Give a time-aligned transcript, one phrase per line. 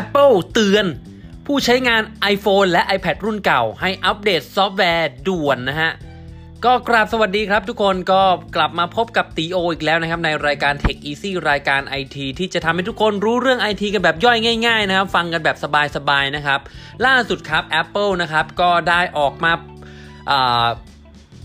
[0.00, 0.86] Apple เตือน
[1.46, 2.02] ผู้ใช้งาน
[2.34, 5.92] iPhone และ iPad รุ่นเก่า ให้อัปเดตซอฟต์แวร์ด่วนนะฮะ
[6.64, 8.22] ก็กราบสวัสดีครับทุกคนก็
[8.56, 15.56] กลับมาพบกับตีโออีกแล้วนะครับ ในรายการ Tech Easy รายการ IT ที่จะทำให้ทุกคนรู้เรื่อง IT กันแบบย่อยง่ายๆนะครับ ฟังกันแบบ
[15.96, 16.60] สบายๆนะครับ
[17.06, 19.52] ล่าสุดครับ Apple นะครับก็ได้ออกมา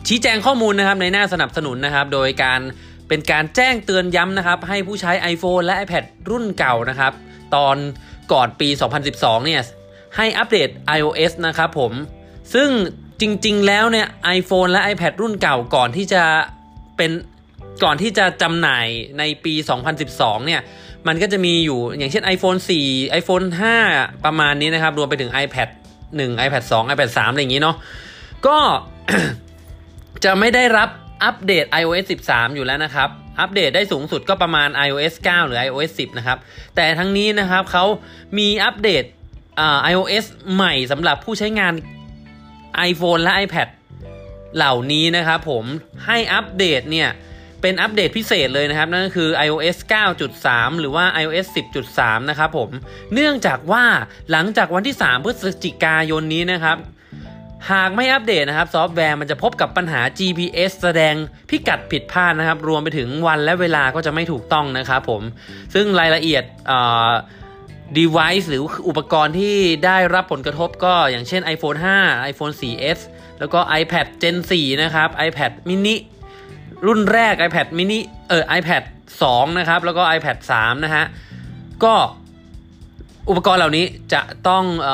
[0.07, 2.61] ชี้แจงข้อมูลนะครับในหน้าสนับสนุนนะครับ โดยการ
[3.07, 7.13] เป็นการแจ้งเตือนย้ำนะครับ ให้ผู้ใช้ iPhone และ iPad รุ่นเก่านะครับ
[7.55, 7.77] ตอน
[8.33, 8.69] ก่อนปี
[9.07, 9.61] 2012 เนี่ย
[10.15, 11.91] ให้อัปเดต iOS นะครับผม
[12.54, 12.69] ซึ่ง
[13.21, 14.07] จริงๆ แล้วเนี่ย
[14.37, 16.23] iPhone และ iPad รุ่นเก่าก่อนที่จะ
[16.97, 17.11] เป็น
[17.83, 18.87] ก่อนที่จะจำหน่าย
[19.19, 19.54] ในปี
[19.99, 20.61] 2012 เนี่ย
[21.07, 23.45] มันก็จะมีอยู่อย่างเช่น iPhone 4 iPhone
[23.85, 25.69] 5 ประมาณนี้นะครับ รวมไปถึง iPad
[26.05, 27.75] 1 iPad 2 iPad 3 อะไรอย่างนี้เนาะ
[28.47, 28.57] ก็
[30.23, 30.89] จะไม่ได้รับ
[31.23, 36.38] อัปเดต iOS 13 อยู่แล้วนะครับ อัปเดตได้สูงสุดก็ประมาณ iOS 9 หรือ iOS 10 นะครับ
[36.75, 37.85] แต่ทั้งนี้นะครับเขา
[38.38, 39.03] มีอัปเดต
[39.91, 41.73] iOS ใหม่สำหรับผู้ใช้งาน
[42.89, 43.67] iPhone และ iPad
[44.55, 45.65] เหล่านี้นะครับผม
[46.05, 47.09] ให้อัปเดตเนี่ย
[47.61, 49.77] เป็นอัปเดตพิเศษเลยนะครับ นั่นก็คือ iOS
[50.29, 51.47] 9.3 หรือว่า iOS
[51.89, 52.69] 10.3 นะครับผม
[53.13, 53.83] เนื่องจากว่า
[54.31, 56.77] หลังจากวันที่ 3 พฤศจิกายนนี้นะครับ
[57.71, 61.15] หากไม่อัปเดตนะครับ ซอฟต์แวร์มันจะพบกับปัญหา GPS แสดง
[61.49, 65.21] พิกัดผิดพลาดนะครับ รวมไปถึงวันและเวลาก็จะไม่ถูกต้องนะครับผม
[65.73, 66.43] ซึ่งรายละเอียด
[67.97, 72.99] device หรืออุปกรณ์ที่ได้รับผลกระทบก็อย่างเช่น iPhone 5 iPhone 4s
[73.39, 75.95] แล้วก็ iPad Gen 4 นะครับ iPad mini
[76.87, 78.83] รุ่นแรก iPad mini เออ iPad
[79.21, 81.05] 2 นะครับ แล้วก็ iPad 3 นะฮะ
[81.83, 81.93] ก็
[83.29, 84.89] อุปกรณ์เหล่านี้จะต้องอ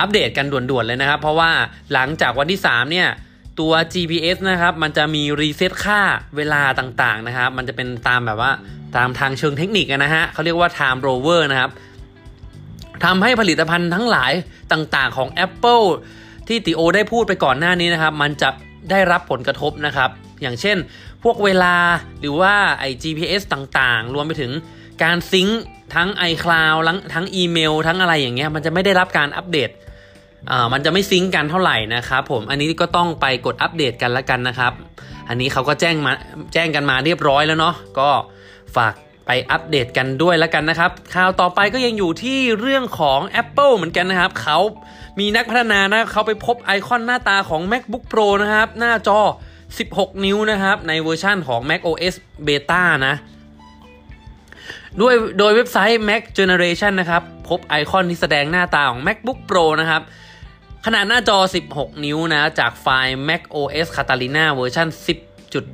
[0.00, 1.50] อัปเดตกันด่วนๆเลยนะครับ เพราะว่า
[1.92, 3.08] หลังจากวันที่ 3 เนี่ย
[3.60, 6.00] ตัว GPS นะครับ มันจะมีรีเซ็ตค่า
[6.36, 8.52] เวลาต่างๆนะครับ มันจะเป็นตามแบบว่า
[8.96, 11.70] ตามทางเชิงเทคนิคนะฮะเขาเรียกว่า time rover นะครับ
[13.04, 14.32] ทำให้ผลิตภัณฑ์ทั้งหลาย
[14.72, 15.86] ต่างๆของ Apple
[16.48, 18.48] ที่ติโอได้พูดไปก่อนหน้านี้นะครับ มันจะ
[18.90, 20.10] ได้รับผลกระทบนะครับ
[20.42, 20.76] อย่างเช่น
[21.24, 21.74] พวกเวลา
[22.20, 24.52] หรือว่าไอ GPS ต่างๆ รวมไปถึง
[25.02, 25.62] การซิงค์
[25.94, 26.80] ทั้ง iCloud
[27.14, 29.70] ทั้งอีเมล ทั้งอะไรอย่างเงี้ยมันจะไม่ได้รับการอัปเดต
[30.72, 34.72] มันจะไม่ sync กันเท่าไหร่นะครับผมอันนี้ก็ต้องไปกดอัปเดตกันแล้วกันนะครับ
[35.28, 36.12] อันนี้เขาก็แจ้งมา
[36.52, 38.08] แจ้งกันมาเรียบร้อยแล้วเนาะก็
[38.76, 38.94] ฝาก
[39.26, 44.58] ไปอัปเดตกันด้วยแล้วกันนะครับ ข่าวต่อไปก็ยังอยู่ที่เรื่องของ Apple เหมือนกันนะครับ เขา
[45.20, 49.20] มีนักพัฒนานะเขาไปพบไอคอนหน้าตาของ MacBook Pro นะครับ หน้าจอ
[49.72, 52.14] 16 นิ้วนะครับ ในเวอร์ชั่นของ Mac OS
[52.46, 53.14] Beta นะ
[55.00, 60.02] ด้วยโดยเว็บไซต์ Mac Generation นะครับ พบไอคอนที่แสดงหน้าตาของ MacBook Pro นะครับ
[60.84, 61.38] ขนาดหน้าจอ
[61.70, 64.88] 16 นิ้วนะ จากไฟล์ Mac OS Catalina เวอร์ชัน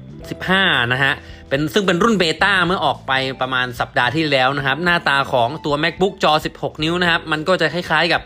[0.03, 1.13] 10.15 นะฮะ
[1.49, 8.21] เป็นซึ่งเป็นรุ่นเบต้าเมื่อออกไปประมาณสัปดาห์ที่แล้วนะครับ หน้าตาของตัว MacBook จอ 16 นิ้วนะครับ มันก็จะคล้ายๆกับ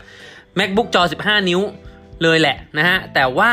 [0.59, 1.61] MacBook จอ 15 นิ้ว
[2.23, 3.51] เลยแหละนะฮะ แต่ว่า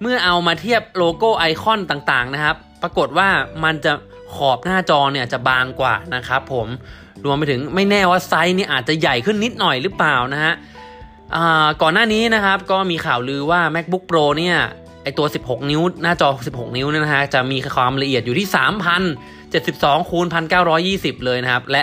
[0.00, 3.28] เมื่อเอามาเทียบโลโก้ไอคอนต่างๆนะครับ ปรากฏว่า
[3.64, 3.92] มันจะ
[4.34, 6.68] ขอบหน้าจอเนี่ยจะบางกว่านะครับผม
[7.24, 10.54] รวมไปถึงไม่แน่ว่าไซส์นี่อาจจะใหญ่ขึ้นนิดหน่อยหรือเปล่านะฮะ
[11.82, 14.56] ก่อนหน้านี้นะครับก็มีข่าวลือว่า MacBook Pro เนี่ย
[15.02, 18.48] ไอตัว 16 นิ้ว หน้าจอ 16 นิ้วนะฮะจะมีความละเอียดอยู่ที่
[19.28, 20.26] 3,072คูณ
[20.76, 21.82] 1,920 เลยนะครับ และ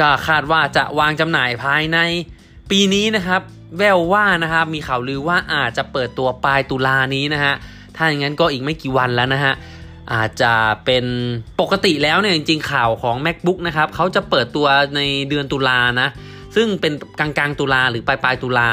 [0.00, 1.98] ก็คาดว่าจะวางจำหน่ายภายใน
[2.70, 3.42] ปีนี้นะครับ
[3.78, 7.54] แววว่านะครับมีข่าวลือว่าอาจจะเปิดตัวปลายตุลานี้นะฮะ
[7.96, 9.54] ถ้าอย่างนั้นก็อีกไม่กี่วันแล้วนะฮะ
[10.12, 10.52] อาจจะ
[10.84, 11.04] เป็น
[11.60, 14.66] ปกติแล้วเนี่ยจริงๆข่าวของ macbook นะครับเขาจะเปิดตัว
[14.96, 16.08] ในเดือนตุลานะ
[16.54, 18.68] ซึ่งเป็นกลางกลางตุลาหรือปลายปลายตุลา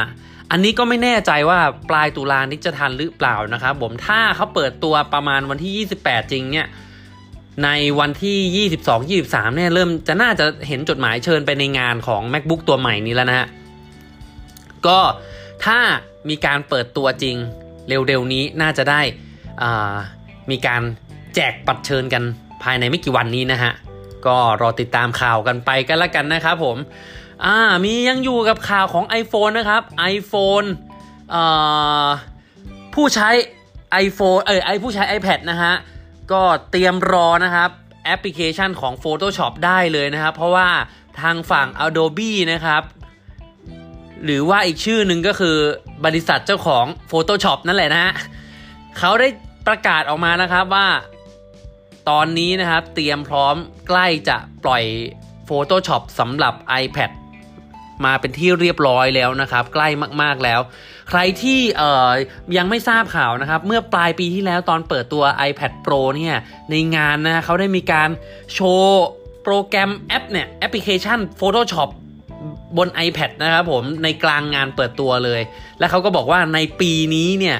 [0.51, 1.59] อันนี้ก็ไม่แน่ใจว่า
[1.89, 6.67] ปลายตุลานี้จะทันหรือเปล่านะครับผมถ้าเขาเปิดตัวประมาณวันที่ 28 จริงเนี่ย
[7.63, 7.69] ใน
[7.99, 8.67] วันที่
[9.21, 13.47] 22 23เนี่ยเริ่มจะน่าจะเห็นจดหมายเชิญไปในงานของ macbook ตัวใหม่นี้แล้วนะฮะ
[14.87, 14.99] ก็
[15.65, 15.79] ถ้า
[16.29, 17.35] มีการเปิดตัวจริง
[17.87, 19.01] เร็วๆนี้น่าจะได้
[20.51, 20.81] มีการ
[21.35, 22.23] แจกปัดเชิญกัน
[22.63, 23.71] ภายในไม่กี่วันนี้นะฮะ
[24.27, 26.77] ก็รอติดตามข่าวกันไปกันละกันนะครับผม
[27.45, 29.81] อ่ามียังอยู่กับข่าวของ iPhone นะครับ
[30.15, 30.67] iPhone
[32.93, 33.29] ผู้ใช้
[34.05, 35.73] iPhone เออไอผู้ใช้ iPad นะฮะ
[36.31, 36.41] ก็
[36.71, 37.69] เตรียมรอนะครับ
[38.05, 40.69] แอปพลิเคชันของ Photoshop ได้เลยนะครับ เพราะว่า
[41.21, 42.83] ทางฝั่ง Adobe นะครับ
[44.23, 45.57] หรือว่าอีกชื่อหนึ่งก็คือ
[46.05, 48.13] บริษัทเจ้าของ Photoshop นั่นแหละนะฮะ
[48.97, 49.27] เขาได้
[49.67, 50.87] ประกาศออกมานะครับว่า
[52.09, 53.55] ตอนนี้นะครับ เตรียมพร้อม
[53.87, 54.83] ใกล้จะปล่อย
[55.49, 56.53] Photoshop สำหรับ
[56.83, 57.11] iPad
[58.05, 59.87] มาเป็นที่เรียบร้อยแล้วนะครับ ใกล้
[60.21, 60.59] มากๆแล้ว
[61.09, 62.09] ใครที่เอ่อ
[62.57, 66.35] ยังไม่ทราบข่าวนะครับ เมื่อปลายปีที่แล้วตอนเปิดตัว iPad Pro เนี่ย
[66.71, 68.09] ในงานนะเขาได้มีการ
[68.53, 69.05] โชว์
[69.43, 71.89] โปรแกรมแอปเนี่ยแอปพลิเคชัน Photoshop
[72.77, 75.41] บน iPad นะครับผมในกลางงานเปิดตัวเลย
[75.79, 77.57] และเขาก็บอกว่าในปีนี้เนี่ย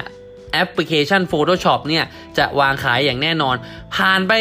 [0.52, 2.04] แอปพลิเคชัน Photoshop เนี่ย
[2.38, 3.56] จะวางขายอย่างแน่นอน
[3.94, 4.32] ผ่านไป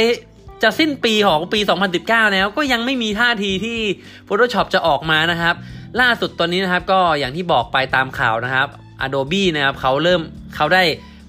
[0.63, 1.59] จะสิ้นปีของปี
[1.97, 3.79] 2019 แล้วก็ยังไม่มีท่าทีที่
[4.27, 5.55] Photoshop จะออกมานะครับ
[6.01, 8.67] ล่าสุดตอนนี้นะครับก็อย่างที่บอกไปตามข่าวนะครับ
[9.05, 10.21] Adobe นะครับเขาเริ่ม
[10.55, 10.83] เขาได้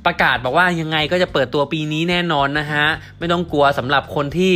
[0.07, 2.87] ประกาศบอกว่ายังไงก็จะเปิดตัวปีนี้แน่นอนนะฮะ
[3.19, 4.55] ไม่ต้องกลัวสำหรับคนที่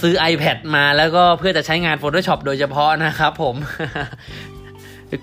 [0.00, 3.54] ซื้อ iPad มาแล้วก็เพื่อจะใช้งาน Photoshop โดยเฉพาะนะครับผม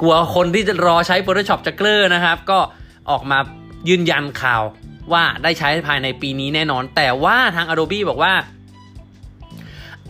[0.02, 2.60] กลัวคนที่จะรอใช้ Photoshop จะเกลือนะครับ ก็
[3.10, 3.40] ออกมา
[3.90, 4.64] ยืนยันข่าว
[5.14, 8.34] ว่าได้ใช้ภายในปีนี้แน่นอน แต่ว่าทาง Adobe บอกว่า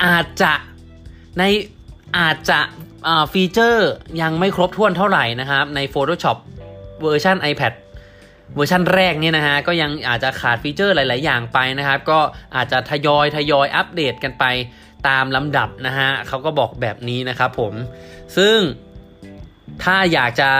[0.03, 0.53] อาจจะ
[1.39, 1.43] ใน
[2.17, 2.59] อาจจะ
[3.33, 3.89] ฟีเจอร์
[4.21, 6.37] ยังไม่ครบถ้วนเท่าไหร่นะครับ ใน Photoshop
[7.01, 7.73] เวอร์ชัน iPad
[8.55, 12.19] เวอร์ชันแรกเนี่ยนะฮะก็ยังอาจจะขาดฟีเจอร์หลาย ๆ อย่างไปนะครับ ก็
[12.55, 14.45] อาจจะทยอยทยอยอัปเดตกันไป
[15.07, 17.73] ตามลำดับนะฮะเขาก็บอกแบบนี้นะครับผม
[18.37, 18.57] ซึ่ง
[19.83, 20.51] ถ้าอยากจะ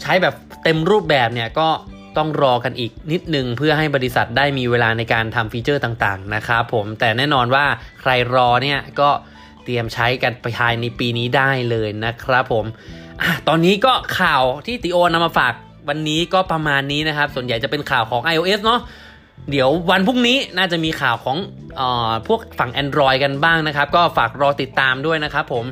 [0.00, 1.68] ใช้แบบเต็มรูปแบบเนี่ยก็
[2.16, 7.64] ต้องรอกันอีกนิดนึงเพื่อให้บริษัทได้มีเวลาในการทำฟีเจอร์ต่าง ๆ นะครับผมแต่แน่นอนว่า
[8.00, 9.10] ใครรอเนี่ยก็
[9.64, 12.64] เตรียมใช้กันภายในปีนี้ได้เลยนะครับผม
[13.20, 15.54] อตอนนี้ก็ข่าวที่ติโอนำมาฝาก
[15.88, 18.80] วันนี้ก็ประมาณนี้นะครับ ส่วนใหญ่จะเป็นข่าวของ iOS เนาะ
[19.50, 21.36] เดี๋ยววันพรุ่งนี้น่าจะมีข่าวของ
[21.80, 21.82] อ
[22.26, 25.64] พวกฝั่ง Android กันบ้างนะครับ ก็ฝากรอติดตามด้วยนะครับผม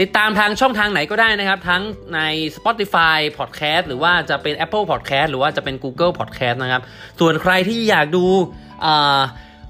[0.00, 1.82] ติดตามทางช่องทางไหนก็ได้นะครับ ทั้ง
[2.14, 2.20] ใน
[2.56, 6.82] Spotify Podcast หรือว่าจะเป็น Apple Podcast หรือว่าจะเป็น Google Podcast นะครับ
[7.20, 8.26] ส่วนใครที่อยากดู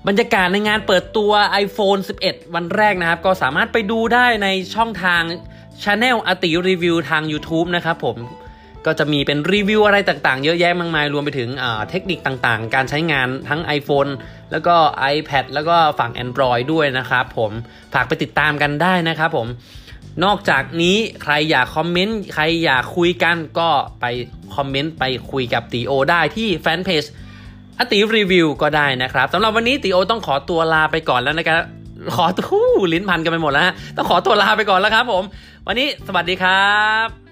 [0.06, 1.32] บรรยากาศในงานเปิดตัว
[1.64, 5.22] iPhone 11 วันแรกนะครับ ก็สามารถไปดูได้ในช่องทาง
[5.82, 8.16] Channel อติรีวิวทาง YouTube นะครับผม
[8.86, 11.48] ก็จะมีเป็นรีวิวอะไรต่างๆ เยอะแยะมากมาย รวมไปถึง
[11.90, 14.10] เทคนิคต่างๆ การใช้งานทั้ง iPhone
[14.52, 14.76] แล้วก็
[15.14, 17.52] iPad แล้วก็ฝั่ง Android ด้วยนะครับผม
[17.94, 19.48] ฝากไปติดตามกันได้นะครับผม
[20.24, 24.04] นอกจากนี้ใครอยากคอมเมนต์ ใครอยากคุยกันก็ไป
[24.56, 27.04] คอมเมนต์ ไปคุยกับตีโอได้ที่แฟนเพจ
[27.78, 31.62] อติรีวิวก็ได้นะครับสำหรับวันนี้ตีโอต้องขอตัวลาไปก่อนแล้วนะครับ
[32.16, 35.25] ขอตู้ลิ้นพันกันไปหมดแล้วต้องขอตัวลาไปก่อนแล้วครับผม
[35.66, 36.72] วันนี้สวัสดีครั
[37.06, 37.27] บ